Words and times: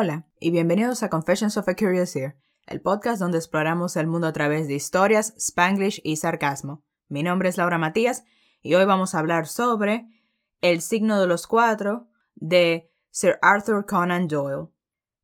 Hola 0.00 0.28
y 0.38 0.52
bienvenidos 0.52 1.02
a 1.02 1.10
Confessions 1.10 1.56
of 1.56 1.68
a 1.68 1.74
Curious 1.74 2.14
Ear, 2.14 2.36
el 2.68 2.80
podcast 2.80 3.18
donde 3.18 3.38
exploramos 3.38 3.96
el 3.96 4.06
mundo 4.06 4.28
a 4.28 4.32
través 4.32 4.68
de 4.68 4.74
historias, 4.74 5.34
spanglish 5.36 6.00
y 6.04 6.14
sarcasmo. 6.14 6.84
Mi 7.08 7.24
nombre 7.24 7.48
es 7.48 7.56
Laura 7.56 7.78
Matías 7.78 8.22
y 8.62 8.74
hoy 8.74 8.84
vamos 8.84 9.12
a 9.12 9.18
hablar 9.18 9.48
sobre 9.48 10.06
El 10.60 10.82
signo 10.82 11.20
de 11.20 11.26
los 11.26 11.48
cuatro 11.48 12.06
de 12.36 12.92
Sir 13.10 13.40
Arthur 13.42 13.86
Conan 13.86 14.28
Doyle. 14.28 14.68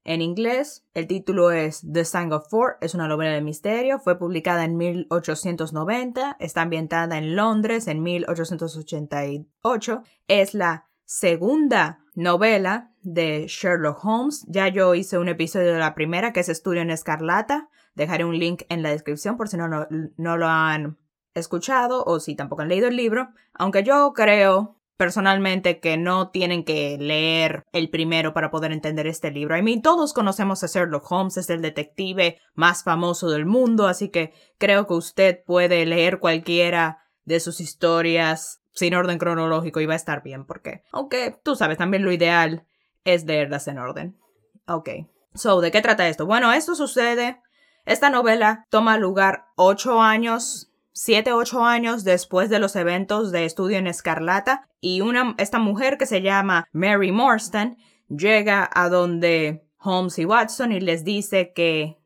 En 0.03 0.21
inglés, 0.21 0.85
el 0.93 1.07
título 1.07 1.53
es 1.53 1.86
The 1.93 2.04
Sang 2.04 2.32
of 2.32 2.50
Four, 2.50 2.79
es 2.81 2.96
una 2.96 3.07
novela 3.07 3.31
de 3.31 3.43
misterio, 3.43 4.00
fue 4.00 4.18
publicada 4.18 4.64
en 4.64 4.77
1890, 4.77 6.36
está 6.41 6.63
ambientada 6.63 7.17
en 7.17 7.36
Londres 7.36 7.86
en 7.86 8.03
1888, 8.03 10.03
es 10.27 10.53
la 10.53 10.89
segunda 11.04 12.00
novela 12.14 12.93
de 13.03 13.46
Sherlock 13.49 14.04
Holmes. 14.04 14.45
Ya 14.49 14.68
yo 14.68 14.95
hice 14.95 15.18
un 15.18 15.29
episodio 15.29 15.72
de 15.72 15.79
la 15.79 15.95
primera 15.95 16.32
que 16.32 16.40
es 16.40 16.49
Estudio 16.49 16.82
en 16.82 16.90
Escarlata. 16.90 17.68
Dejaré 17.95 18.25
un 18.25 18.39
link 18.39 18.62
en 18.68 18.82
la 18.82 18.90
descripción 18.90 19.36
por 19.36 19.48
si 19.48 19.57
no, 19.57 19.68
no, 19.68 19.86
no 20.17 20.36
lo 20.36 20.46
han 20.46 20.98
escuchado 21.35 22.04
o 22.04 22.21
si 22.21 22.35
tampoco 22.35 22.62
han 22.62 22.68
leído 22.68 22.89
el 22.89 22.96
libro. 22.96 23.29
Aunque 23.54 23.82
yo 23.82 24.12
creo 24.14 24.79
personalmente 24.96 25.81
que 25.81 25.96
no 25.96 26.31
tienen 26.31 26.64
que 26.64 26.96
leer 26.98 27.64
el 27.73 27.90
primero 27.90 28.32
para 28.32 28.50
poder 28.50 28.73
entender 28.73 29.07
este 29.07 29.31
libro. 29.31 29.57
I 29.57 29.62
mean, 29.62 29.82
todos 29.82 30.12
conocemos 30.12 30.62
a 30.62 30.68
Sherlock 30.68 31.11
Holmes, 31.11 31.36
es 31.36 31.50
el 31.50 31.62
detective 31.62 32.39
más 32.55 32.84
famoso 32.84 33.28
del 33.31 33.47
mundo, 33.47 33.86
así 33.86 34.09
que 34.09 34.33
creo 34.59 34.86
que 34.86 34.95
usted 34.95 35.45
puede 35.45 35.84
leer 35.84 36.20
cualquiera 36.20 36.98
de 37.25 37.41
sus 37.41 37.61
historias 37.61 38.64
sin 38.75 38.94
orden 38.94 39.19
cronológico 39.19 39.80
y 39.80 39.86
va 39.86 39.94
a 39.94 39.97
estar 39.97 40.22
bien, 40.22 40.44
porque, 40.44 40.83
aunque 40.92 41.39
tú 41.42 41.56
sabes, 41.56 41.78
también 41.78 42.05
lo 42.05 42.12
ideal 42.12 42.67
es 43.05 43.25
leerlas 43.25 43.69
en 43.69 43.78
orden. 43.78 44.19
Ok. 44.67 44.91
So, 45.34 45.61
¿de 45.61 45.70
qué 45.70 45.80
trata 45.80 46.08
esto? 46.08 46.27
Bueno, 46.27 46.53
esto 46.53 46.75
sucede. 46.75 47.41
Esta 47.86 48.11
novela 48.11 48.67
toma 48.70 48.98
lugar 48.98 49.47
ocho 49.56 50.00
años, 50.00 50.72
siete, 50.92 51.33
ocho 51.33 51.64
años 51.64 52.05
después 52.05 52.50
de 52.50 52.58
los 52.58 52.77
eventos 52.77 53.30
de 53.30 53.45
Estudio 53.45 53.78
en 53.78 53.86
Escarlata 53.86 54.69
y 54.80 55.00
una, 55.00 55.34
esta 55.39 55.58
mujer 55.58 55.98
que 55.98 56.06
se 56.06 56.22
llama 56.22 56.69
Mary 56.72 57.12
Morstan 57.12 57.77
llega 58.08 58.69
a 58.72 58.89
donde 58.89 59.67
Holmes 59.78 60.19
y 60.19 60.25
Watson 60.25 60.72
y 60.72 60.80
les 60.80 61.05
dice 61.05 61.52
que 61.52 61.98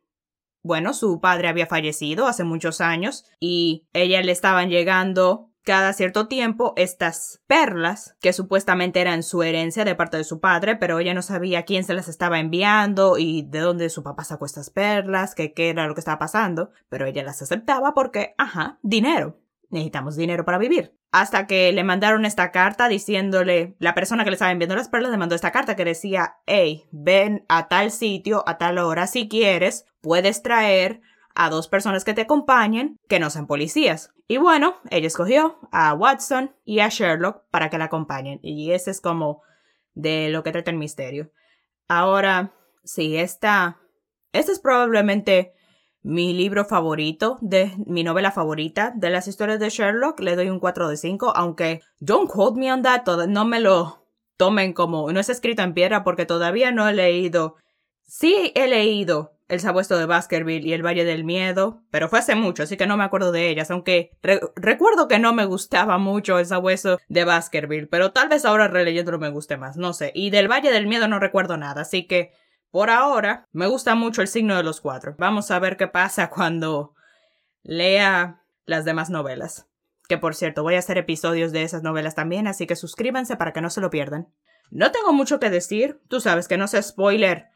bueno, 0.62 0.92
su 0.92 1.20
padre 1.20 1.48
había 1.48 1.66
fallecido 1.66 2.26
hace 2.26 2.44
muchos 2.44 2.80
años 2.80 3.24
y 3.40 3.86
ella 3.92 4.20
le 4.22 4.32
estaban 4.32 4.68
llegando 4.68 5.47
cada 5.68 5.92
cierto 5.92 6.28
tiempo 6.28 6.72
estas 6.76 7.42
perlas, 7.46 8.16
que 8.22 8.32
supuestamente 8.32 9.02
eran 9.02 9.22
su 9.22 9.42
herencia 9.42 9.84
de 9.84 9.94
parte 9.94 10.16
de 10.16 10.24
su 10.24 10.40
padre, 10.40 10.76
pero 10.76 10.98
ella 10.98 11.12
no 11.12 11.20
sabía 11.20 11.66
quién 11.66 11.84
se 11.84 11.92
las 11.92 12.08
estaba 12.08 12.40
enviando 12.40 13.18
y 13.18 13.42
de 13.42 13.58
dónde 13.58 13.90
su 13.90 14.02
papá 14.02 14.24
sacó 14.24 14.46
estas 14.46 14.70
perlas, 14.70 15.34
que 15.34 15.52
qué 15.52 15.68
era 15.68 15.86
lo 15.86 15.92
que 15.92 16.00
estaba 16.00 16.18
pasando, 16.18 16.70
pero 16.88 17.04
ella 17.04 17.22
las 17.22 17.42
aceptaba 17.42 17.92
porque, 17.92 18.34
ajá, 18.38 18.78
dinero. 18.80 19.42
Necesitamos 19.68 20.16
dinero 20.16 20.46
para 20.46 20.56
vivir. 20.56 20.96
Hasta 21.12 21.46
que 21.46 21.70
le 21.72 21.84
mandaron 21.84 22.24
esta 22.24 22.50
carta 22.50 22.88
diciéndole, 22.88 23.76
la 23.78 23.94
persona 23.94 24.24
que 24.24 24.30
le 24.30 24.36
estaba 24.36 24.52
enviando 24.52 24.74
las 24.74 24.88
perlas 24.88 25.10
le 25.10 25.18
mandó 25.18 25.34
esta 25.34 25.52
carta 25.52 25.76
que 25.76 25.84
decía, 25.84 26.36
hey, 26.46 26.88
ven 26.92 27.44
a 27.50 27.68
tal 27.68 27.90
sitio 27.90 28.42
a 28.46 28.56
tal 28.56 28.78
hora 28.78 29.06
si 29.06 29.28
quieres, 29.28 29.84
puedes 30.00 30.42
traer 30.42 31.02
a 31.38 31.50
dos 31.50 31.68
personas 31.68 32.04
que 32.04 32.14
te 32.14 32.22
acompañen 32.22 32.98
que 33.08 33.20
no 33.20 33.30
sean 33.30 33.46
policías. 33.46 34.12
Y 34.26 34.38
bueno, 34.38 34.74
ella 34.90 35.06
escogió 35.06 35.56
a 35.70 35.94
Watson 35.94 36.52
y 36.64 36.80
a 36.80 36.88
Sherlock 36.88 37.44
para 37.52 37.70
que 37.70 37.78
la 37.78 37.84
acompañen. 37.84 38.40
Y 38.42 38.72
ese 38.72 38.90
es 38.90 39.00
como 39.00 39.42
de 39.94 40.30
lo 40.30 40.42
que 40.42 40.50
trata 40.50 40.72
el 40.72 40.78
misterio. 40.78 41.30
Ahora, 41.86 42.54
sí, 42.82 43.16
esta, 43.16 43.78
este 44.32 44.50
es 44.50 44.58
probablemente 44.58 45.52
mi 46.02 46.32
libro 46.32 46.64
favorito, 46.64 47.38
de 47.40 47.72
mi 47.86 48.02
novela 48.02 48.32
favorita 48.32 48.92
de 48.96 49.10
las 49.10 49.28
historias 49.28 49.60
de 49.60 49.70
Sherlock. 49.70 50.18
Le 50.18 50.34
doy 50.34 50.50
un 50.50 50.58
4 50.58 50.88
de 50.88 50.96
5, 50.96 51.34
aunque 51.36 51.82
don't 52.00 52.28
quote 52.28 52.58
me 52.58 52.72
on 52.72 52.82
that, 52.82 53.06
no 53.28 53.44
me 53.44 53.60
lo 53.60 54.08
tomen 54.36 54.72
como, 54.72 55.12
no 55.12 55.20
es 55.20 55.28
escrito 55.28 55.62
en 55.62 55.72
piedra 55.72 56.02
porque 56.02 56.26
todavía 56.26 56.72
no 56.72 56.88
he 56.88 56.94
leído. 56.94 57.54
Sí 58.02 58.50
he 58.56 58.66
leído 58.66 59.37
el 59.48 59.60
sabueso 59.60 59.98
de 59.98 60.06
Baskerville 60.06 60.66
y 60.66 60.74
El 60.74 60.84
Valle 60.84 61.04
del 61.04 61.24
Miedo, 61.24 61.82
pero 61.90 62.08
fue 62.08 62.18
hace 62.18 62.34
mucho, 62.34 62.62
así 62.62 62.76
que 62.76 62.86
no 62.86 62.96
me 62.98 63.04
acuerdo 63.04 63.32
de 63.32 63.48
ellas, 63.48 63.70
aunque 63.70 64.10
recuerdo 64.56 65.08
que 65.08 65.18
no 65.18 65.32
me 65.32 65.46
gustaba 65.46 65.96
mucho 65.96 66.38
el 66.38 66.46
sabueso 66.46 66.98
de 67.08 67.24
Baskerville, 67.24 67.88
pero 67.88 68.12
tal 68.12 68.28
vez 68.28 68.44
ahora 68.44 68.68
releyéndolo 68.68 69.18
me 69.18 69.30
guste 69.30 69.56
más, 69.56 69.76
no 69.76 69.94
sé. 69.94 70.12
Y 70.14 70.30
del 70.30 70.48
Valle 70.48 70.70
del 70.70 70.86
Miedo 70.86 71.08
no 71.08 71.18
recuerdo 71.18 71.56
nada, 71.56 71.80
así 71.80 72.06
que 72.06 72.32
por 72.70 72.90
ahora 72.90 73.48
me 73.52 73.66
gusta 73.66 73.94
mucho 73.94 74.20
el 74.20 74.28
signo 74.28 74.54
de 74.56 74.62
los 74.62 74.82
cuatro. 74.82 75.14
Vamos 75.18 75.50
a 75.50 75.58
ver 75.58 75.78
qué 75.78 75.88
pasa 75.88 76.28
cuando 76.34 76.94
lea 77.62 78.42
las 78.66 78.84
demás 78.84 79.08
novelas. 79.08 79.66
Que 80.08 80.18
por 80.18 80.34
cierto, 80.34 80.62
voy 80.62 80.74
a 80.74 80.78
hacer 80.78 80.98
episodios 80.98 81.52
de 81.52 81.62
esas 81.62 81.82
novelas 81.82 82.14
también, 82.14 82.46
así 82.46 82.66
que 82.66 82.76
suscríbanse 82.76 83.36
para 83.36 83.52
que 83.52 83.60
no 83.60 83.70
se 83.70 83.80
lo 83.80 83.90
pierdan. 83.90 84.28
No 84.70 84.92
tengo 84.92 85.14
mucho 85.14 85.40
que 85.40 85.48
decir, 85.48 86.00
tú 86.08 86.20
sabes 86.20 86.48
que 86.48 86.58
no 86.58 86.68
sé 86.68 86.82
spoiler 86.82 87.48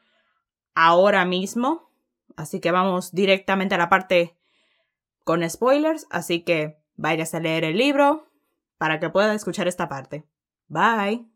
ahora 0.75 1.25
mismo. 1.25 1.91
Así 2.37 2.61
que 2.61 2.71
vamos 2.71 3.13
directamente 3.13 3.75
a 3.75 3.79
la 3.79 3.89
parte 3.89 4.37
con 5.25 5.49
spoilers. 5.49 6.07
Así 6.11 6.43
que 6.43 6.79
vayas 6.97 7.35
a 7.35 7.41
leer 7.41 7.65
el 7.65 7.77
libro 7.77 8.27
para 8.79 9.01
que 9.01 9.11
pueda 9.11 9.35
escuchar 9.35 9.69
esta 9.69 9.89
parte. 9.89 10.25
Bye. 10.69 11.27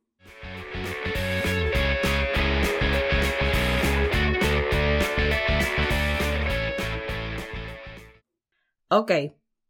Ok, 8.89 9.11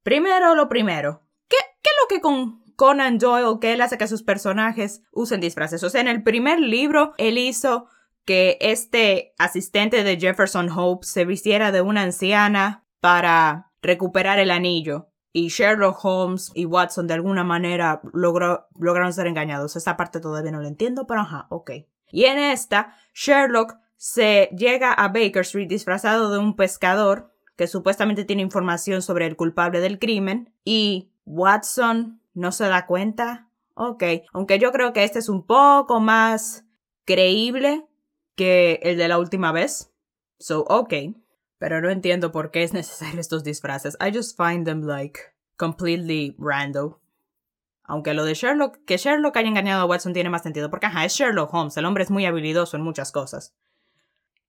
primero 0.03 0.54
lo 0.54 0.69
primero. 0.69 1.22
¿Qué, 1.48 1.56
qué 1.83 1.91
es 1.91 1.97
lo 2.03 2.09
que 2.09 2.21
con 2.21 2.62
Conan 2.77 3.16
Doyle, 3.16 3.59
que 3.60 3.72
él 3.72 3.81
hace 3.81 3.97
que 3.97 4.06
sus 4.09 4.22
personajes 4.22 5.03
usen 5.10 5.41
disfraces? 5.41 5.83
O 5.83 5.91
sea, 5.91 6.03
en 6.03 6.09
el 6.09 6.22
primer 6.22 6.60
libro, 6.60 7.15
él 7.16 7.38
hizo 7.38 7.88
que 8.27 8.59
este 8.61 9.33
asistente 9.39 10.05
de 10.05 10.19
Jefferson 10.19 10.69
Hope 10.69 11.07
se 11.07 11.25
vistiera 11.25 11.73
de 11.73 11.81
una 11.81 12.03
anciana 12.03 12.85
para 13.01 13.71
recuperar 13.81 14.39
el 14.41 14.51
anillo. 14.51 15.09
Y 15.33 15.49
Sherlock 15.49 16.05
Holmes 16.05 16.51
y 16.55 16.65
Watson 16.65 17.07
de 17.07 17.15
alguna 17.15 17.45
manera 17.45 18.01
lograron 18.13 19.13
ser 19.13 19.27
engañados. 19.27 19.77
Esa 19.77 19.97
parte 19.97 20.19
todavía 20.19 20.51
no 20.51 20.61
la 20.61 20.69
entiendo, 20.69 21.07
pero 21.07 21.21
ajá, 21.21 21.47
ok. 21.51 21.71
Y 22.11 22.25
en 22.25 22.39
esta, 22.39 22.97
Sherlock 23.15 23.77
se 23.97 24.51
llega 24.57 24.93
a 24.93 25.09
Baker 25.09 25.43
Street 25.43 25.69
disfrazado 25.69 26.31
de 26.31 26.39
un 26.39 26.57
pescador 26.57 27.33
que 27.55 27.69
supuestamente 27.69 28.25
tiene 28.25 28.43
información 28.43 29.03
sobre 29.03 29.27
el 29.27 29.37
culpable 29.37 29.81
del 29.81 29.99
crimen 29.99 30.53
y 30.65 31.13
Watson 31.27 32.21
no 32.35 32.51
se 32.51 32.65
da 32.65 32.87
cuenta. 32.87 33.49
Ok, 33.75 34.03
aunque 34.33 34.59
yo 34.59 34.73
creo 34.73 34.93
que 34.93 35.05
este 35.05 35.19
es 35.19 35.29
un 35.29 35.47
poco 35.47 36.01
más 36.01 36.65
creíble 37.05 37.87
que 38.37 38.79
el 38.83 38.99
de 38.99 39.09
la 39.09 39.19
última 39.19 39.51
vez. 39.51 39.93
So, 40.39 40.65
okay. 40.69 41.17
Pero 41.59 41.81
no 41.81 41.91
entiendo 41.91 42.31
por 42.33 42.51
qué 42.51 42.63
es 42.63 42.73
necesario 42.73 43.21
estos 43.21 43.43
disfraces. 43.43 43.97
I 44.01 44.17
just 44.17 44.37
find 44.37 44.65
them 44.65 44.83
like 44.83 45.21
completely 45.57 46.37
random. 46.39 46.95
Aunque 47.89 48.15
lo 48.15 48.25
de 48.25 48.35
Sherlock, 48.35 48.79
que 48.85 48.97
Sherlock 48.97 49.37
haya 49.37 49.49
engañado 49.49 49.83
a 49.83 49.87
Watson 49.87 50.13
tiene 50.13 50.29
más 50.29 50.43
sentido, 50.43 50.71
porque 50.71 50.87
ajá, 50.87 51.05
es 51.05 51.15
Sherlock 51.15 51.55
Holmes, 51.55 51.77
el 51.77 51.85
hombre 51.85 52.03
es 52.03 52.11
muy 52.11 52.27
habilidoso 52.27 52.77
en 52.77 52.83
muchas 52.83 53.13
cosas. 53.13 53.55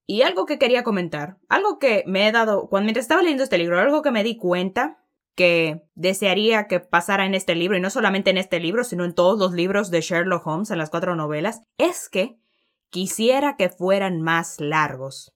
Y 0.07 0.23
algo 0.23 0.45
que 0.45 0.57
quería 0.57 0.83
comentar, 0.83 1.37
algo 1.47 1.77
que 1.77 2.03
me 2.07 2.27
he 2.27 2.31
dado, 2.31 2.67
cuando 2.67 2.85
mientras 2.85 3.03
estaba 3.03 3.21
leyendo 3.21 3.43
este 3.43 3.59
libro, 3.59 3.79
algo 3.79 4.01
que 4.01 4.09
me 4.09 4.23
di 4.23 4.37
cuenta 4.37 5.03
que 5.35 5.83
desearía 5.93 6.65
que 6.67 6.79
pasara 6.79 7.25
en 7.25 7.35
este 7.35 7.53
libro, 7.53 7.77
y 7.77 7.81
no 7.81 7.91
solamente 7.91 8.31
en 8.31 8.39
este 8.39 8.59
libro, 8.59 8.83
sino 8.83 9.05
en 9.05 9.13
todos 9.13 9.37
los 9.37 9.53
libros 9.53 9.91
de 9.91 10.01
Sherlock 10.01 10.47
Holmes, 10.47 10.71
en 10.71 10.79
las 10.79 10.89
cuatro 10.89 11.15
novelas, 11.15 11.61
es 11.77 12.09
que 12.09 12.39
Quisiera 12.89 13.57
que 13.57 13.69
fueran 13.69 14.21
más 14.21 14.59
largos. 14.59 15.35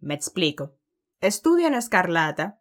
Me 0.00 0.14
explico. 0.14 0.76
Estudio 1.20 1.68
en 1.68 1.74
Escarlata 1.74 2.60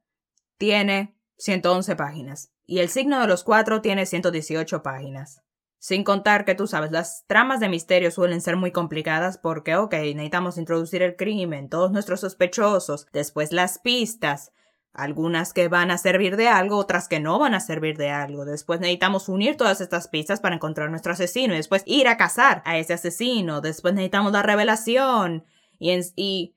tiene 0.58 1.18
111 1.38 1.96
páginas 1.96 2.54
y 2.66 2.80
el 2.80 2.90
signo 2.90 3.20
de 3.20 3.28
los 3.28 3.44
cuatro 3.44 3.82
tiene 3.82 4.06
118 4.06 4.84
páginas. 4.84 5.42
Sin 5.80 6.04
contar 6.04 6.46
que 6.46 6.56
tú 6.56 6.68
sabes, 6.68 6.92
las 6.92 7.26
tramas 7.28 7.60
de 7.60 7.68
misterio 7.68 8.10
suelen 8.12 8.40
ser 8.40 8.56
muy 8.56 8.72
complicadas 8.72 9.38
porque, 9.38 9.76
ok, 9.76 9.94
necesitamos 9.94 10.58
introducir 10.58 11.02
el 11.02 11.18
crimen, 11.18 11.68
todos 11.68 11.92
nuestros 11.92 12.22
sospechosos, 12.22 13.08
después 13.12 13.52
las 13.52 13.80
pistas, 13.80 14.54
algunas 14.94 15.54
que 15.54 15.68
van 15.68 15.90
a 15.90 15.98
servir 15.98 16.38
de 16.38 16.48
algo, 16.48 16.78
otras 16.78 17.08
que 17.08 17.20
no 17.20 17.40
van 17.40 17.56
a 17.56 17.60
servir 17.60 17.98
de 17.98 18.12
algo. 18.12 18.46
Después 18.46 18.80
necesitamos 18.80 19.28
unir 19.28 19.58
todas 19.58 19.82
estas 19.82 20.08
pistas 20.08 20.40
para 20.40 20.56
encontrar 20.56 20.90
nuestro 20.90 21.14
asesino 21.14 21.54
y 21.54 21.58
después 21.58 21.84
ir 21.86 22.08
a 22.08 22.18
cazar 22.18 22.62
a 22.66 22.78
ese 22.78 22.94
asesino. 22.94 23.60
Después 23.60 23.94
necesitamos 23.96 24.32
la 24.32 24.44
revelación. 24.44 25.46
Y, 25.80 26.00
y 26.16 26.56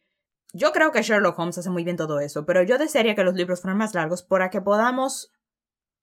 yo 0.53 0.73
creo 0.73 0.93
que 0.93 1.03
Sherlock 1.03 1.39
Holmes 1.39 1.59
hace 1.59 1.71
muy 1.71 1.83
bien 1.83 1.97
todo 1.97 2.21
eso, 2.21 2.45
pero 2.45 2.63
yo 2.63 2.79
desearía 2.79 3.15
que 3.15 3.25
los 3.25 3.35
libros 3.35 3.63
fueran 3.63 3.79
más 3.79 3.95
largos 3.95 4.23
para 4.23 4.51
que 4.51 4.61
podamos 4.61 5.33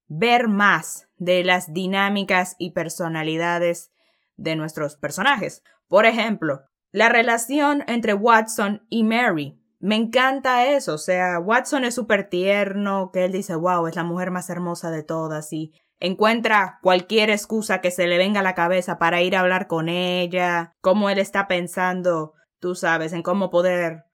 ver 0.07 0.47
más 0.47 1.07
de 1.17 1.43
las 1.43 1.73
dinámicas 1.73 2.55
y 2.57 2.71
personalidades 2.71 3.91
de 4.37 4.55
nuestros 4.55 4.95
personajes. 4.95 5.63
Por 5.87 6.05
ejemplo, 6.05 6.63
la 6.91 7.09
relación 7.09 7.83
entre 7.87 8.13
Watson 8.13 8.85
y 8.89 9.03
Mary. 9.03 9.59
Me 9.83 9.97
encanta 9.97 10.65
eso, 10.67 10.93
o 10.93 10.97
sea, 10.97 11.39
Watson 11.39 11.83
es 11.83 11.93
súper 11.93 12.29
tierno, 12.29 13.11
que 13.11 13.25
él 13.25 13.33
dice, 13.33 13.53
wow, 13.53 13.85
es 13.85 13.97
la 13.97 14.05
mujer 14.05 14.31
más 14.31 14.49
hermosa 14.49 14.91
de 14.91 15.03
todas 15.03 15.51
y 15.51 15.73
encuentra 15.99 16.79
cualquier 16.81 17.29
excusa 17.29 17.81
que 17.81 17.91
se 17.91 18.07
le 18.07 18.17
venga 18.17 18.39
a 18.39 18.43
la 18.43 18.55
cabeza 18.55 18.97
para 18.97 19.21
ir 19.21 19.35
a 19.35 19.41
hablar 19.41 19.67
con 19.67 19.89
ella, 19.89 20.73
cómo 20.79 21.09
él 21.09 21.19
está 21.19 21.49
pensando, 21.49 22.31
tú 22.61 22.75
sabes, 22.75 23.11
en 23.11 23.23
cómo 23.23 23.49
poder 23.49 24.05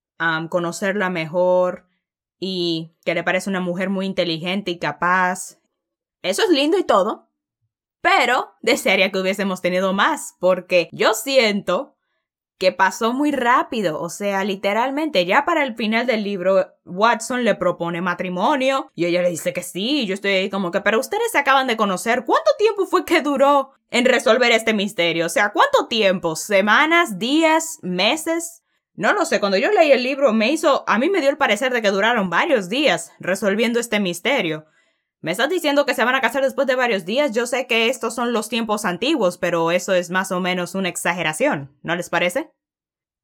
conocerla 0.49 1.11
mejor 1.11 1.85
y 2.39 2.95
que 3.05 3.13
le 3.13 3.23
parece 3.23 3.51
una 3.51 3.61
mujer 3.61 3.91
muy 3.91 4.07
inteligente 4.07 4.71
y 4.71 4.79
capaz. 4.79 5.59
Eso 6.23 6.41
es 6.41 6.49
lindo 6.49 6.79
y 6.79 6.83
todo, 6.83 7.29
pero 8.01 8.53
desearía 8.63 9.11
que 9.11 9.19
hubiésemos 9.19 9.61
tenido 9.61 9.93
más, 9.93 10.35
porque 10.39 10.89
yo 10.91 11.13
siento 11.13 11.95
que 12.59 12.73
pasó 12.73 13.13
muy 13.13 13.31
rápido, 13.31 14.01
o 14.01 14.09
sea, 14.09 14.43
literalmente 14.43 15.25
ya 15.25 15.45
para 15.45 15.63
el 15.63 15.75
final 15.75 16.05
del 16.05 16.25
libro 16.25 16.73
Watson 16.85 17.45
le 17.45 17.55
propone 17.55 18.01
matrimonio 18.01 18.91
y 18.95 19.05
ella 19.05 19.21
le 19.21 19.29
dice 19.29 19.53
que 19.53 19.63
sí, 19.63 20.05
yo 20.05 20.13
estoy 20.13 20.31
ahí 20.31 20.49
como 20.49 20.69
que, 20.69 20.81
pero 20.81 20.99
ustedes 20.99 21.31
se 21.31 21.37
acaban 21.37 21.67
de 21.67 21.77
conocer, 21.77 22.25
¿cuánto 22.25 22.51
tiempo 22.57 22.85
fue 22.85 23.05
que 23.05 23.21
duró 23.21 23.71
en 23.91 24.03
resolver 24.03 24.51
este 24.51 24.73
misterio? 24.73 25.25
O 25.25 25.29
sea, 25.29 25.53
¿cuánto 25.53 25.87
tiempo? 25.87 26.35
¿Semanas? 26.35 27.17
¿Días? 27.17 27.79
¿Meses? 27.81 28.61
No 28.93 29.13
lo 29.13 29.23
sé, 29.23 29.39
cuando 29.39 29.57
yo 29.57 29.71
leí 29.71 29.93
el 29.93 30.03
libro 30.03 30.33
me 30.33 30.51
hizo, 30.51 30.83
a 30.85 30.99
mí 30.99 31.09
me 31.09 31.21
dio 31.21 31.29
el 31.29 31.37
parecer 31.37 31.71
de 31.71 31.81
que 31.81 31.91
duraron 31.91 32.29
varios 32.29 32.67
días 32.67 33.13
resolviendo 33.21 33.79
este 33.79 34.01
misterio. 34.01 34.65
¿Me 35.21 35.31
estás 35.31 35.49
diciendo 35.49 35.85
que 35.85 35.95
se 35.95 36.05
van 36.05 36.15
a 36.15 36.21
casar 36.21 36.43
después 36.43 36.65
de 36.65 36.75
varios 36.75 37.05
días? 37.05 37.33
Yo 37.33 37.45
sé 37.45 37.67
que 37.67 37.89
estos 37.89 38.15
son 38.15 38.31
los 38.31 38.47
tiempos 38.47 38.85
antiguos, 38.85 39.37
pero 39.37 39.69
eso 39.71 39.93
es 39.93 40.09
más 40.09 40.31
o 40.31 40.39
menos 40.39 40.75
una 40.75 40.87
exageración, 40.87 41.77
¿no 41.83 41.95
les 41.97 42.09
parece? 42.09 42.51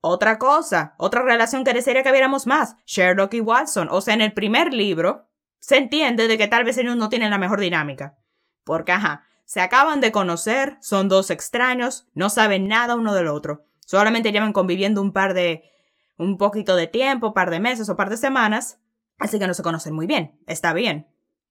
Otra 0.02 0.38
cosa, 0.38 0.94
otra 0.98 1.22
relación 1.22 1.64
que 1.64 1.74
desearía 1.74 2.04
que 2.04 2.12
viéramos 2.12 2.48
más, 2.48 2.76
Sherlock 2.86 3.34
y 3.36 3.40
Watson. 3.40 3.88
O 3.90 4.02
sea, 4.02 4.14
en 4.14 4.22
el 4.22 4.34
primer 4.34 4.74
libro 4.74 5.30
se 5.60 5.78
entiende 5.78 6.28
de 6.28 6.38
que 6.38 6.48
tal 6.48 6.66
vez 6.66 6.78
ellos 6.78 6.98
no 6.98 7.08
tienen 7.08 7.30
la 7.30 7.38
mejor 7.38 7.62
dinámica. 7.62 8.18
Porque, 8.66 8.92
ajá, 8.92 9.24
se 9.46 9.62
acaban 9.62 10.02
de 10.02 10.12
conocer, 10.12 10.78
son 10.82 11.08
dos 11.08 11.32
extraños, 11.32 12.08
no 12.14 12.30
saben 12.30 12.68
nada 12.68 12.96
uno 12.96 13.14
del 13.14 13.28
otro. 13.28 13.66
Solamente 13.86 14.34
llevan 14.34 14.54
conviviendo 14.54 15.02
un 15.02 15.14
par 15.14 15.34
de, 15.34 15.64
un 16.18 16.38
poquito 16.38 16.76
de 16.76 16.88
tiempo, 16.88 17.34
par 17.34 17.52
de 17.52 17.62
meses 17.62 17.88
o 17.88 17.96
par 17.96 18.10
de 18.10 18.18
semanas, 18.18 18.82
así 19.18 19.40
que 19.40 19.48
no 19.48 19.54
se 19.54 19.64
conocen 19.64 19.96
muy 19.96 20.08
bien. 20.08 20.40
Está 20.46 20.74
bien. 20.74 21.08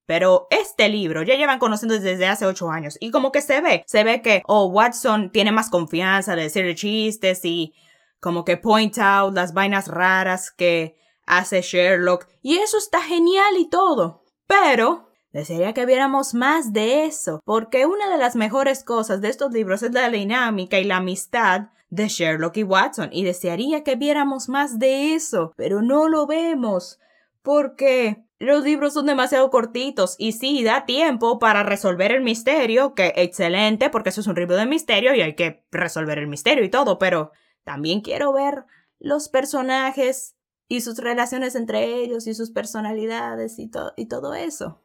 Pero 0.07 0.47
este 0.51 0.89
libro 0.89 1.23
ya 1.23 1.37
llevan 1.37 1.59
conociendo 1.59 1.99
desde 1.99 2.27
hace 2.27 2.47
ocho 2.47 2.71
años 2.71 2.97
y 3.01 3.11
como 3.11 3.33
que 3.33 3.41
se 3.41 3.61
ve, 3.61 3.85
se 3.87 4.05
ve 4.05 4.21
que, 4.21 4.43
oh, 4.47 4.67
Watson 4.67 5.31
tiene 5.31 5.53
más 5.53 5.71
confianza 5.71 6.37
de 6.37 6.43
decir 6.43 6.75
chistes 6.75 7.45
y 7.45 7.75
como 8.21 8.45
que 8.45 8.57
point 8.57 8.99
out 8.99 9.35
las 9.35 9.55
vainas 9.55 9.89
raras 9.89 10.51
que 10.51 10.97
hace 11.27 11.63
Sherlock 11.63 12.27
y 12.43 12.57
eso 12.59 12.79
está 12.79 13.01
genial 13.01 13.57
y 13.59 13.69
todo. 13.69 14.25
Pero 14.47 15.11
desearía 15.33 15.73
que 15.73 15.87
viéramos 15.87 16.35
más 16.35 16.73
de 16.73 17.07
eso, 17.07 17.41
porque 17.45 17.87
una 17.87 18.11
de 18.11 18.19
las 18.19 18.37
mejores 18.37 18.85
cosas 18.85 19.21
de 19.21 19.29
estos 19.29 19.53
libros 19.53 19.83
es 19.83 19.93
la 19.93 20.09
dinámica 20.11 20.79
y 20.79 20.85
la 20.85 20.99
amistad 20.99 21.69
de 21.91 22.09
Sherlock 22.09 22.57
y 22.57 22.63
Watson 22.63 23.11
y 23.13 23.25
desearía 23.25 23.85
que 23.85 23.97
viéramos 23.97 24.49
más 24.49 24.79
de 24.79 25.15
eso, 25.15 25.53
pero 25.57 25.81
no 25.81 26.09
lo 26.09 26.27
vemos 26.27 26.99
porque 27.43 28.25
los 28.39 28.65
libros 28.65 28.95
son 28.95 29.07
demasiado 29.07 29.51
cortitos 29.51 30.17
y 30.19 30.33
sí 30.33 30.65
da 30.65 30.87
tiempo 30.87 31.39
para 31.39 31.63
resolver 31.63 32.13
el 32.13 32.23
misterio, 32.23 32.95
que 32.95 33.13
excelente 33.17 33.91
porque 33.91 34.09
eso 34.11 34.21
es 34.21 34.27
un 34.27 34.35
libro 34.35 34.57
de 34.57 34.67
misterio 34.67 35.15
y 35.15 35.21
hay 35.21 35.35
que 35.35 35.65
resolver 35.71 36.19
el 36.19 36.27
misterio 36.27 36.65
y 36.65 36.71
todo, 36.71 36.99
pero 36.99 37.33
también 37.65 38.01
quiero 38.01 38.33
ver 38.33 38.65
los 38.99 39.29
personajes 39.29 40.37
y 40.67 40.81
sus 40.81 40.99
relaciones 40.99 41.55
entre 41.55 42.03
ellos 42.03 42.27
y 42.27 42.35
sus 42.35 42.51
personalidades 42.51 43.59
y, 43.59 43.71
y 43.97 44.07
todo 44.07 44.35
eso. 44.35 44.81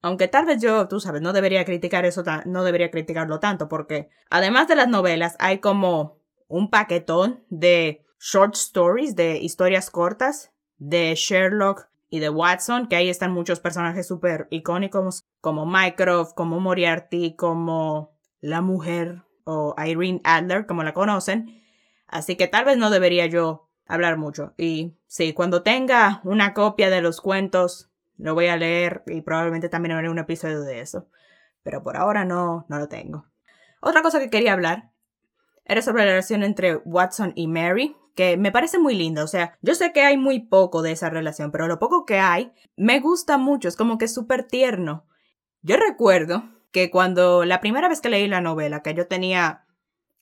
Aunque 0.00 0.28
tal 0.28 0.46
vez 0.46 0.62
yo, 0.62 0.86
tú 0.88 1.00
sabes, 1.00 1.22
no 1.22 1.32
debería 1.32 1.64
criticar 1.64 2.04
eso, 2.04 2.22
no 2.46 2.64
debería 2.64 2.90
criticarlo 2.90 3.40
tanto 3.40 3.68
porque 3.68 4.10
además 4.30 4.68
de 4.68 4.76
las 4.76 4.88
novelas 4.88 5.36
hay 5.38 5.58
como 5.58 6.20
un 6.46 6.70
paquetón 6.70 7.44
de 7.48 8.06
short 8.20 8.54
stories, 8.54 9.16
de 9.16 9.38
historias 9.38 9.90
cortas 9.90 10.52
de 10.76 11.14
Sherlock 11.14 11.87
y 12.10 12.20
de 12.20 12.30
Watson, 12.30 12.88
que 12.88 12.96
ahí 12.96 13.08
están 13.08 13.32
muchos 13.32 13.60
personajes 13.60 14.06
súper 14.06 14.46
icónicos 14.50 15.26
como 15.40 15.66
Mycroft, 15.66 16.34
como 16.34 16.60
Moriarty, 16.60 17.36
como 17.36 18.16
la 18.40 18.60
mujer 18.60 19.22
o 19.44 19.74
Irene 19.84 20.20
Adler, 20.24 20.66
como 20.66 20.82
la 20.82 20.94
conocen. 20.94 21.62
Así 22.06 22.36
que 22.36 22.48
tal 22.48 22.64
vez 22.64 22.78
no 22.78 22.90
debería 22.90 23.26
yo 23.26 23.68
hablar 23.86 24.16
mucho. 24.16 24.54
Y 24.56 24.96
sí, 25.06 25.32
cuando 25.32 25.62
tenga 25.62 26.20
una 26.24 26.54
copia 26.54 26.90
de 26.90 27.02
los 27.02 27.20
cuentos, 27.20 27.90
lo 28.16 28.34
voy 28.34 28.46
a 28.46 28.56
leer 28.56 29.02
y 29.06 29.20
probablemente 29.20 29.68
también 29.68 29.94
haré 29.94 30.08
un 30.08 30.18
episodio 30.18 30.62
de 30.62 30.80
eso. 30.80 31.08
Pero 31.62 31.82
por 31.82 31.96
ahora 31.96 32.24
no, 32.24 32.66
no 32.68 32.78
lo 32.78 32.88
tengo. 32.88 33.26
Otra 33.80 34.02
cosa 34.02 34.18
que 34.20 34.30
quería 34.30 34.54
hablar 34.54 34.90
era 35.64 35.82
sobre 35.82 36.04
la 36.04 36.10
relación 36.12 36.42
entre 36.42 36.76
Watson 36.76 37.32
y 37.34 37.46
Mary, 37.46 37.94
que 38.18 38.36
me 38.36 38.50
parece 38.50 38.80
muy 38.80 38.96
linda. 38.96 39.22
O 39.22 39.28
sea, 39.28 39.56
yo 39.62 39.76
sé 39.76 39.92
que 39.92 40.00
hay 40.00 40.16
muy 40.16 40.40
poco 40.40 40.82
de 40.82 40.90
esa 40.90 41.08
relación, 41.08 41.52
pero 41.52 41.68
lo 41.68 41.78
poco 41.78 42.04
que 42.04 42.18
hay 42.18 42.50
me 42.76 42.98
gusta 42.98 43.38
mucho, 43.38 43.68
es 43.68 43.76
como 43.76 43.96
que 43.96 44.06
es 44.06 44.12
súper 44.12 44.42
tierno. 44.42 45.06
Yo 45.62 45.76
recuerdo 45.76 46.42
que 46.72 46.90
cuando 46.90 47.44
la 47.44 47.60
primera 47.60 47.88
vez 47.88 48.00
que 48.00 48.08
leí 48.08 48.26
la 48.26 48.40
novela, 48.40 48.82
que 48.82 48.92
yo 48.92 49.06
tenía 49.06 49.66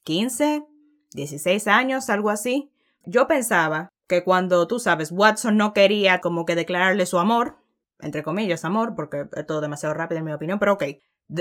15, 0.02 0.66
16 1.14 1.66
años, 1.68 2.10
algo 2.10 2.28
así, 2.28 2.70
yo 3.06 3.26
pensaba 3.26 3.88
que 4.06 4.22
cuando, 4.24 4.66
tú 4.66 4.78
sabes, 4.78 5.10
Watson 5.10 5.56
no 5.56 5.72
quería 5.72 6.20
como 6.20 6.44
que 6.44 6.54
declararle 6.54 7.06
su 7.06 7.18
amor, 7.18 7.56
entre 8.00 8.22
comillas 8.22 8.66
amor, 8.66 8.94
porque 8.94 9.24
es 9.34 9.46
todo 9.46 9.62
demasiado 9.62 9.94
rápido 9.94 10.18
en 10.18 10.26
mi 10.26 10.32
opinión, 10.32 10.58
pero 10.58 10.74
ok, 10.74 10.84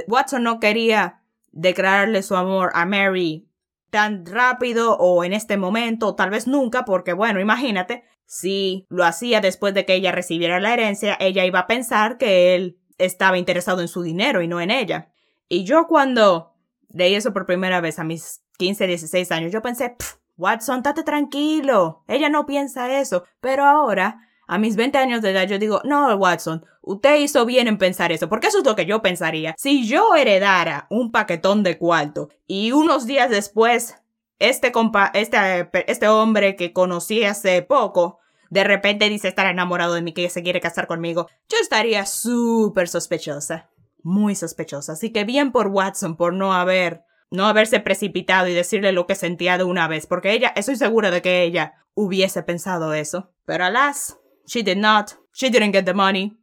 Watson 0.08 0.44
no 0.44 0.62
quería 0.62 1.22
declararle 1.52 2.24
su 2.24 2.38
amor 2.38 2.72
a 2.76 2.86
Mary 2.86 3.50
tan 3.96 4.26
rápido 4.26 4.98
o 4.98 5.24
en 5.24 5.32
este 5.32 5.56
momento, 5.56 6.08
o 6.08 6.16
tal 6.16 6.30
vez 6.30 6.48
nunca, 6.48 6.84
porque 6.84 7.14
bueno, 7.14 7.40
imagínate, 7.40 8.04
si 8.26 8.86
lo 8.90 9.06
hacía 9.06 9.40
después 9.40 9.74
de 9.74 9.86
que 9.86 9.94
ella 9.94 10.12
recibiera 10.12 10.60
la 10.60 10.74
herencia, 10.74 11.16
ella 11.18 11.46
iba 11.46 11.60
a 11.60 11.68
pensar 11.68 12.18
que 12.18 12.56
él 12.56 12.78
estaba 12.98 13.38
interesado 13.38 13.80
en 13.80 13.88
su 13.88 14.02
dinero 14.02 14.42
y 14.42 14.50
no 14.50 14.60
en 14.60 14.70
ella. 14.70 15.14
Y 15.48 15.64
yo 15.64 15.88
cuando 15.88 16.58
leí 16.90 17.16
eso 17.16 17.32
por 17.32 17.46
primera 17.46 17.80
vez 17.80 17.98
a 17.98 18.04
mis 18.04 18.44
15, 18.58 18.86
16 18.86 19.32
años, 19.32 19.54
yo 19.54 19.62
pensé, 19.62 19.96
Watson, 20.36 20.84
tate 20.84 21.04
tranquilo, 21.04 22.04
ella 22.10 22.28
no 22.28 22.46
piensa 22.46 23.00
eso, 23.00 23.24
pero 23.40 23.64
ahora 23.64 24.28
a 24.48 24.58
mis 24.58 24.76
20 24.76 24.98
años 24.98 25.22
de 25.22 25.32
edad 25.32 25.48
yo 25.48 25.60
digo, 25.60 25.82
no, 25.84 26.16
Watson, 26.16 26.66
usted 26.82 27.18
hizo 27.18 27.46
bien 27.46 27.68
en 27.68 27.78
pensar 27.78 28.12
eso, 28.12 28.30
porque 28.30 28.48
eso 28.48 28.60
es 28.60 28.66
lo 28.66 28.76
que 28.76 28.86
yo 28.86 29.02
pensaría. 29.02 29.56
Si 29.58 29.88
yo 29.88 30.16
heredara 30.16 30.88
un 30.90 31.12
paquetón 31.12 31.64
de 31.64 31.78
cuarto 31.78 32.30
y 32.48 32.72
unos 32.72 33.06
días 33.06 33.30
después 33.30 33.96
este 34.40 34.72
compa, 34.72 35.12
este, 35.14 35.70
este 35.88 36.08
hombre 36.08 36.56
que 36.56 36.74
conocí 36.74 37.24
hace 37.24 37.62
poco, 37.62 38.20
de 38.50 38.64
repente 38.64 39.10
dice 39.10 39.28
estar 39.28 39.48
enamorado 39.48 39.94
de 39.94 40.02
mí, 40.02 40.14
que 40.14 40.30
se 40.30 40.44
quiere 40.44 40.62
casar 40.62 40.88
conmigo, 40.88 41.28
yo 41.50 41.58
estaría 41.62 42.06
súper 42.06 42.88
sospechosa. 42.88 43.70
Muy 44.04 44.36
sospechosa. 44.36 44.94
Así 44.94 45.12
que 45.12 45.24
bien 45.24 45.52
por 45.52 45.68
Watson 45.68 46.16
por 46.16 46.34
no 46.34 46.54
haber, 46.54 47.04
no 47.32 47.48
haberse 47.48 47.80
precipitado 47.80 48.48
y 48.48 48.54
decirle 48.54 48.92
lo 48.92 49.08
que 49.08 49.16
sentía 49.16 49.58
de 49.58 49.64
una 49.64 49.88
vez, 49.88 50.06
porque 50.06 50.32
ella, 50.34 50.54
estoy 50.56 50.76
segura 50.76 51.10
de 51.10 51.22
que 51.22 51.44
ella 51.44 51.74
hubiese 51.96 52.44
pensado 52.44 52.94
eso. 52.94 53.32
Pero 53.46 53.66
alas, 53.66 54.20
She 54.48 54.64
did 54.64 54.78
not. 54.78 55.16
She 55.34 55.50
didn't 55.50 55.72
get 55.72 55.86
the 55.86 55.94
money. 55.94 56.38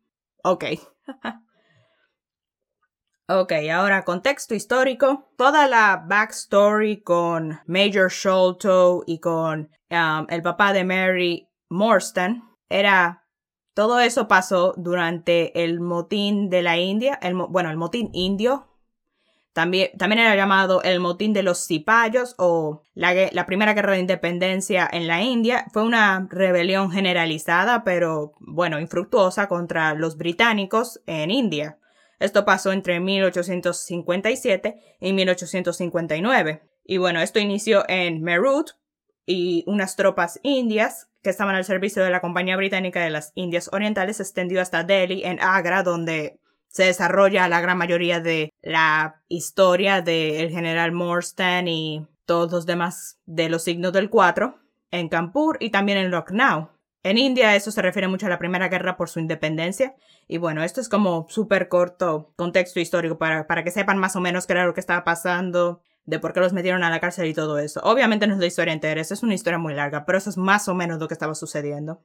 Ok. 0.45 0.65
ok, 3.29 3.53
ahora 3.73 4.05
contexto 4.05 4.55
histórico. 4.55 5.33
Toda 5.37 5.69
la 5.69 6.05
backstory 6.07 7.03
con 7.03 7.61
Major 7.67 8.11
Sholto 8.11 9.03
y 9.07 9.19
con 9.19 9.71
um, 9.91 10.27
el 10.29 10.43
papá 10.43 10.73
de 10.73 10.85
Mary 10.85 11.49
Morstan 11.69 12.43
era. 12.69 13.19
Todo 13.75 14.01
eso 14.01 14.29
pasó 14.29 14.75
durante 14.77 15.65
el 15.65 15.81
motín 15.81 16.51
de 16.51 16.61
la 16.61 16.77
India, 16.77 17.19
el, 17.23 17.35
bueno, 17.35 17.71
el 17.71 17.79
motín 17.79 18.11
indio 18.13 18.72
también, 19.53 19.91
también 19.99 20.21
era 20.21 20.35
llamado 20.35 20.83
el 20.83 20.99
motín 21.01 21.33
de 21.33 21.43
los 21.43 21.67
cipayos 21.67 22.35
o 22.39 22.83
la, 22.95 23.15
la, 23.33 23.47
primera 23.47 23.75
guerra 23.75 23.93
de 23.93 24.01
independencia 24.01 24.89
en 24.91 25.07
la 25.07 25.23
India. 25.23 25.67
Fue 25.73 25.83
una 25.83 26.27
rebelión 26.31 26.91
generalizada, 26.91 27.85
pero 27.85 28.33
bueno, 28.41 28.81
infructuosa 28.81 29.49
contra 29.49 29.95
los 29.95 30.17
británicos 30.17 31.03
en 31.07 31.31
India. 31.31 31.79
Esto 32.19 32.45
pasó 32.45 32.73
entre 32.73 33.01
1857 33.01 34.77
y 35.01 35.13
1859. 35.13 36.63
Y 36.85 36.97
bueno, 36.97 37.21
esto 37.21 37.39
inició 37.39 37.85
en 37.89 38.23
Meerut 38.23 38.71
y 39.27 39.65
unas 39.67 39.97
tropas 39.97 40.41
indias 40.43 41.09
que 41.23 41.31
estaban 41.31 41.55
al 41.55 41.65
servicio 41.65 42.03
de 42.03 42.11
la 42.11 42.21
Compañía 42.21 42.57
Británica 42.57 43.03
de 43.03 43.11
las 43.11 43.33
Indias 43.35 43.71
Orientales 43.73 44.17
se 44.17 44.25
extendió 44.25 44.61
hasta 44.61 44.83
Delhi, 44.83 45.23
en 45.25 45.41
Agra, 45.41 45.83
donde 45.83 46.41
se 46.73 46.85
desarrolla 46.85 47.49
la 47.49 47.61
gran 47.61 47.79
mayoría 47.79 48.21
de 48.21 48.51
la 48.63 49.23
historia 49.29 50.01
del 50.01 50.51
general 50.51 50.91
Morstan 50.93 51.69
y 51.69 52.07
todos 52.25 52.51
los 52.51 52.67
demás 52.67 53.19
de 53.27 53.51
los 53.51 53.63
signos 53.63 53.93
del 53.93 54.11
4. 54.11 54.59
en 54.91 55.09
Kanpur 55.09 55.59
y 55.61 55.71
también 55.71 55.99
en 55.99 56.11
Lucknow. 56.11 56.71
En 57.03 57.19
India 57.19 57.57
eso 57.57 57.71
se 57.71 57.83
refiere 57.83 58.09
mucho 58.09 58.27
a 58.27 58.31
la 58.31 58.39
Primera 58.39 58.69
Guerra 58.69 58.97
por 58.97 59.09
su 59.09 59.21
independencia. 59.21 59.95
Y 60.29 60.39
bueno, 60.39 60.63
esto 60.63 60.81
es 60.81 60.89
como 60.89 61.27
súper 61.29 61.69
corto 61.69 62.33
contexto 62.37 62.81
histórico 62.81 63.19
para, 63.19 63.47
para 63.47 63.65
que 63.65 63.71
sepan 63.71 63.99
más 63.99 64.17
o 64.17 64.21
menos 64.21 64.47
qué 64.47 64.55
era 64.55 64.65
lo 64.65 64.73
que 64.73 64.81
estaba 64.81 65.05
pasando, 65.05 65.83
de 66.05 66.21
por 66.21 66.33
qué 66.33 66.41
los 66.41 66.53
metieron 66.53 66.85
a 66.85 66.91
la 66.91 67.01
cárcel 67.01 67.27
y 67.27 67.35
todo 67.35 67.59
eso. 67.59 67.81
Obviamente 67.85 68.27
no 68.27 68.35
es 68.35 68.41
la 68.41 68.47
historia 68.47 68.73
entera, 68.73 69.01
eso 69.01 69.15
es 69.15 69.23
una 69.23 69.35
historia 69.35 69.59
muy 69.59 69.75
larga, 69.75 70.07
pero 70.07 70.17
eso 70.17 70.31
es 70.31 70.39
más 70.39 70.69
o 70.69 70.75
menos 70.75 70.99
lo 70.99 71.09
que 71.09 71.15
estaba 71.15 71.35
sucediendo. 71.35 72.03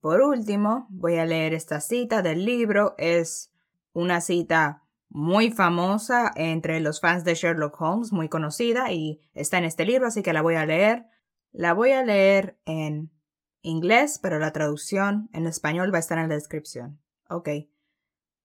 Por 0.00 0.20
último, 0.20 0.86
voy 0.90 1.16
a 1.16 1.26
leer 1.26 1.52
esta 1.52 1.80
cita 1.80 2.22
del 2.22 2.44
libro. 2.44 2.94
Es 2.98 3.50
una 3.96 4.20
cita 4.20 4.82
muy 5.08 5.50
famosa 5.50 6.30
entre 6.36 6.80
los 6.80 7.00
fans 7.00 7.24
de 7.24 7.34
Sherlock 7.34 7.80
Holmes, 7.80 8.12
muy 8.12 8.28
conocida, 8.28 8.92
y 8.92 9.22
está 9.32 9.56
en 9.56 9.64
este 9.64 9.86
libro, 9.86 10.06
así 10.06 10.22
que 10.22 10.34
la 10.34 10.42
voy 10.42 10.56
a 10.56 10.66
leer. 10.66 11.06
La 11.52 11.72
voy 11.72 11.92
a 11.92 12.04
leer 12.04 12.60
en 12.66 13.10
inglés, 13.62 14.18
pero 14.22 14.38
la 14.38 14.52
traducción 14.52 15.30
en 15.32 15.46
español 15.46 15.94
va 15.94 15.96
a 15.96 16.00
estar 16.00 16.18
en 16.18 16.28
la 16.28 16.34
descripción. 16.34 17.00
Ok. 17.30 17.48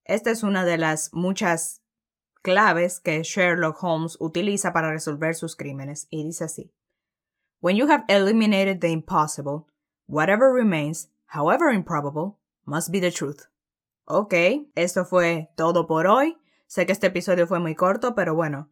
Esta 0.06 0.32
es 0.32 0.42
una 0.42 0.64
de 0.64 0.78
las 0.78 1.14
muchas 1.14 1.84
claves 2.42 3.02
que 3.02 3.22
Sherlock 3.22 3.84
Holmes 3.84 4.16
utiliza 4.22 4.72
para 4.72 4.90
resolver 4.90 5.36
sus 5.36 5.58
crímenes, 5.58 6.08
y 6.10 6.24
dice 6.24 6.46
así. 6.46 6.74
When 7.60 7.76
you 7.76 7.90
have 7.90 8.06
eliminated 8.08 8.80
the 8.80 8.90
impossible, 8.90 9.66
whatever 10.08 10.54
remains, 10.54 11.10
however 11.26 11.74
improbable, 11.74 12.40
must 12.64 12.90
be 12.90 13.02
the 13.02 13.12
truth. 13.12 13.51
Ok, 14.06 14.34
esto 14.76 15.06
fue 15.06 15.50
todo 15.56 15.88
por 15.88 16.08
hoy. 16.08 16.38
Sé 16.68 16.86
que 16.86 16.92
este 16.92 17.08
episodio 17.08 17.48
fue 17.48 17.60
muy 17.60 17.76
corto, 17.76 18.16
pero 18.16 18.36
bueno, 18.36 18.70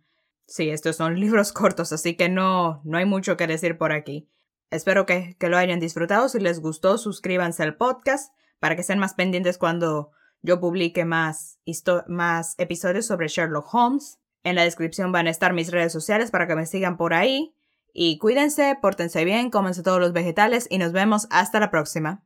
sí, 0.48 0.70
estos 0.70 0.96
son 0.96 1.20
libros 1.20 1.52
cortos, 1.52 1.92
así 1.92 2.16
que 2.16 2.30
no, 2.30 2.82
no 2.84 2.98
hay 2.98 3.06
mucho 3.06 3.38
que 3.38 3.48
decir 3.48 3.78
por 3.78 3.92
aquí. 3.92 4.30
Espero 4.72 5.06
que, 5.06 5.36
lo 5.40 5.58
hayan 5.58 5.80
disfrutado. 5.80 6.30
Si 6.30 6.40
les 6.40 6.60
gustó, 6.60 6.98
suscríbanse 6.98 7.64
al 7.64 7.76
podcast 7.76 8.34
para 8.60 8.76
que 8.76 8.82
estén 8.82 9.00
más 9.00 9.16
pendientes 9.16 9.58
cuando 9.58 10.12
yo 10.42 10.60
publique 10.60 11.06
más, 11.06 11.60
más 12.08 12.56
episodios 12.58 13.06
sobre 13.08 13.28
Sherlock 13.28 13.74
Holmes. 13.74 14.20
En 14.44 14.56
la 14.56 14.64
descripción 14.64 15.12
van 15.12 15.28
a 15.28 15.32
estar 15.32 15.54
mis 15.54 15.72
redes 15.72 15.92
sociales 15.92 16.32
para 16.32 16.48
que 16.48 16.56
me 16.56 16.66
sigan 16.66 16.98
por 16.98 17.14
ahí. 17.14 17.56
Y 17.94 18.20
cuídense, 18.20 18.78
pórtense 18.80 19.26
bien, 19.26 19.50
cómense 19.50 19.82
todos 19.82 20.00
los 20.00 20.14
vegetales 20.14 20.68
y 20.70 20.78
nos 20.78 20.92
vemos 20.92 21.28
hasta 21.32 21.60
la 21.60 21.72
próxima. 21.72 22.24